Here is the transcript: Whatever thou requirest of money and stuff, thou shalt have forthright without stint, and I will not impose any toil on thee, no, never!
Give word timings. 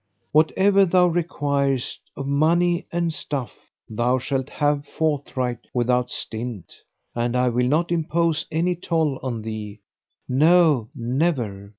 Whatever 0.31 0.83
thou 0.83 1.05
requirest 1.05 1.99
of 2.17 2.25
money 2.25 2.87
and 2.91 3.13
stuff, 3.13 3.53
thou 3.87 4.17
shalt 4.17 4.49
have 4.49 4.83
forthright 4.87 5.67
without 5.75 6.09
stint, 6.09 6.73
and 7.13 7.37
I 7.37 7.49
will 7.49 7.67
not 7.67 7.91
impose 7.91 8.47
any 8.51 8.75
toil 8.75 9.19
on 9.21 9.43
thee, 9.43 9.79
no, 10.27 10.89
never! 10.95 11.69